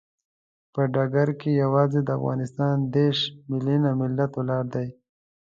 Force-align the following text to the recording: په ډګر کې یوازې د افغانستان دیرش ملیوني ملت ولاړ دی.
په 0.73 0.81
ډګر 0.93 1.29
کې 1.39 1.51
یوازې 1.63 1.99
د 2.03 2.09
افغانستان 2.17 2.75
دیرش 2.95 3.19
ملیوني 3.49 3.91
ملت 4.01 4.31
ولاړ 4.35 4.63
دی. 4.75 4.87